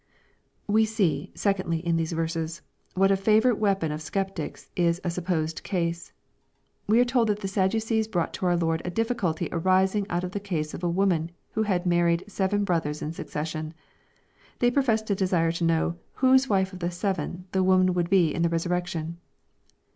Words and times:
We 0.65 0.85
see, 0.85 1.31
secondly, 1.35 1.77
in 1.77 1.95
these 1.95 2.11
verses, 2.11 2.63
what 2.95 3.11
a 3.11 3.15
favorite 3.15 3.59
weapon 3.59 3.91
of 3.91 4.01
sceptics 4.01 4.67
is 4.75 4.99
a 5.03 5.11
supposed 5.11 5.61
case. 5.61 6.11
We 6.87 6.99
are 6.99 7.05
told 7.05 7.27
that 7.27 7.41
the 7.41 7.47
Sadducees 7.47 8.07
brought 8.07 8.33
to 8.33 8.47
our 8.47 8.57
Lord 8.57 8.81
a 8.83 8.89
difficulty 8.89 9.47
arising 9.51 10.07
out 10.09 10.23
of 10.23 10.31
the 10.31 10.39
case 10.39 10.73
of 10.73 10.83
a 10.83 10.89
woman 10.89 11.29
who 11.51 11.61
had 11.61 11.85
married 11.85 12.23
seven 12.27 12.63
brothers 12.63 13.03
in 13.03 13.13
succession. 13.13 13.75
They 14.57 14.71
professed 14.71 15.11
a 15.11 15.13
desire 15.13 15.51
to 15.51 15.63
know" 15.65 15.97
whose 16.15 16.49
wife 16.49 16.73
of 16.73 16.79
the 16.79 16.89
seven" 16.89 17.45
the 17.51 17.61
woman 17.61 17.93
would 17.93 18.09
be 18.09 18.33
in 18.33 18.41
the 18.41 18.49
resurrection. 18.49 19.19